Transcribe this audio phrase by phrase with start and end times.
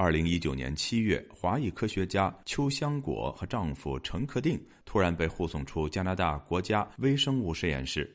[0.00, 8.10] 二零一九年七月，华裔科学家邱香果和丈夫陈克定突然被护送出加拿大国家微生物实验室。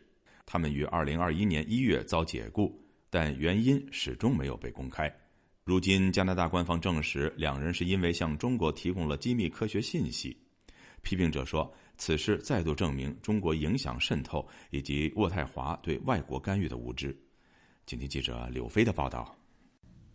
[0.48, 2.76] 他们于二零二一年一月遭解雇，
[3.08, 5.16] 但原因始终没有被公开。
[5.64, 10.36] 如今，加拿大官方证实，两人是因为向中国提供了机密科学信息。
[11.04, 17.16] 批评者说，此事再度证明中国影响渗透以及渥太华对外国干预的无知。
[17.86, 19.38] 请听记者柳飞的报道。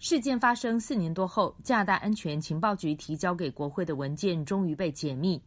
[0.01, 5.39] 事件发生四年多后，加拿大安全情报局提交给国会的文件终于被解密。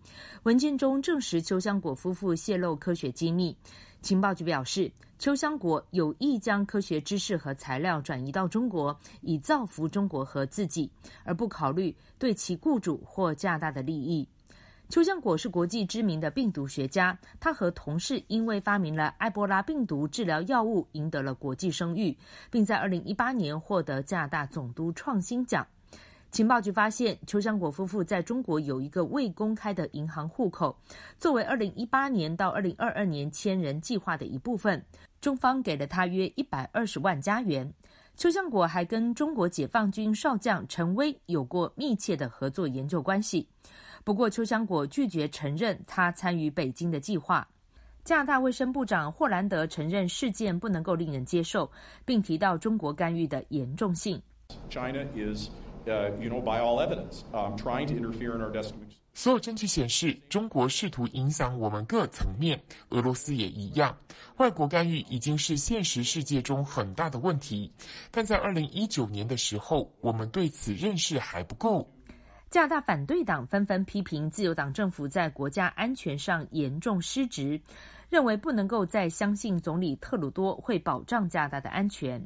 [0.43, 3.57] 文件中证实邱香果夫妇泄露科学机密。
[4.03, 10.87] 情报局表示，邱香果有意将科学知识和材料转移到中国，以造福中国和自己，
[11.23, 14.27] 而不考虑对其雇主或加拿大的利益。
[14.93, 22.15] 邱香果是国际知名的病毒学家，他和同事因为发明了埃博拉病毒治疗药物，赢得了国际声誉，
[22.51, 25.65] 并在二零一八年获得加拿大总督创新奖。
[26.29, 30.77] 情报局发现，邱香果夫妇在中国有一个未公开的银行户口，
[31.17, 34.85] 作为二零一八年到二零二二年千人计划的一部分，
[35.19, 37.73] 中方给了他约一百二十万加元。
[38.15, 43.47] 邱香果还跟中国解放军少将陈威有过密切的合作研究关系。
[44.03, 47.47] 不过，邱香果拒绝承认他参与北京的计划。
[48.03, 51.69] 加拿大卫生部长霍兰德承认事件不能够令人接受，
[52.05, 54.21] 并提到中国干预的严重性。
[54.69, 55.49] China is,
[55.85, 57.21] you know, by all evidence,
[57.57, 59.02] trying to interfere in our destiny.
[59.15, 63.95] 所有证据显示，中国试图影响我们各层面，俄罗斯也一样。
[64.37, 67.71] 外国干预已经是现实世界中很大的问题，
[68.09, 71.87] 但在二零一九年的时候，我们对此认识还不够。
[72.49, 77.61] 加拿大反对党纷纷批评自由党政府在国家安全上严重失职，
[78.09, 82.23] 认为不能够再相信总理特鲁多会保障加拿大的安全。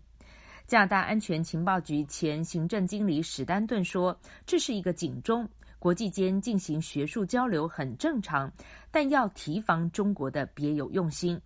[0.66, 5.48] 加拿大安全情报局前行政经理史丹顿说：“这是一个警钟，
[5.80, 8.52] 国际间进行学术交流很正常，
[8.92, 11.40] 但要提防中国的别有用心。”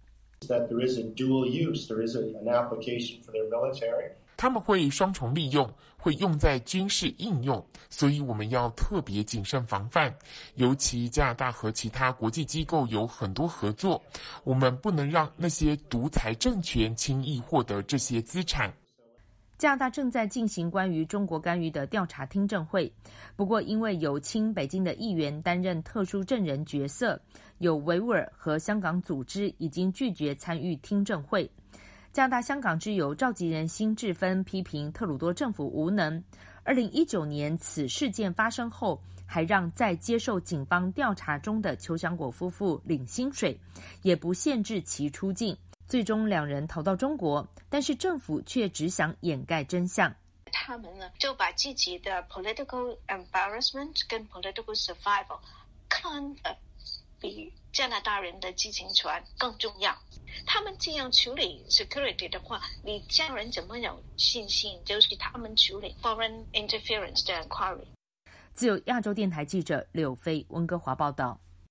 [4.37, 10.11] 他们会双重利用，会用在军事应用，所以我们要特别谨慎防范。
[10.55, 14.01] 尤其加拿大和其他国际机构有很多合作，
[14.43, 18.73] 我们不能让那些独裁政权轻易获得这些资产。
[19.61, 22.91] 加拿大正在进行关于中国干预的调查听证会，
[23.35, 27.21] 不过因为有亲北京的议员担任特殊证人角色，
[27.59, 31.47] 有维吾尔和香港组织已经拒绝参与听证会。
[32.11, 36.23] 加拿大香港之友召集人辛志芬批评特鲁多政府无能。
[36.63, 43.55] 二零一九年此事件发生后，还让在接受警方调查中的邱祥果夫妇领薪水，
[44.01, 45.55] 也不限制其出境。
[45.91, 50.09] 最终两人逃到中国，但是政府却只想掩盖真相。
[50.49, 55.37] 他们呢就把自己的 political embarrassment 跟 political survival
[55.89, 56.55] 看呃
[57.19, 59.93] 比加拿大人的知情权更重要。
[60.45, 64.81] 他们这样处理 security 的话，你家人怎么有信心？
[64.85, 67.83] 就是他们处理 foreign interference 的 inquiry。
[68.53, 71.37] 自由亚洲电台记者柳飞温哥华报道。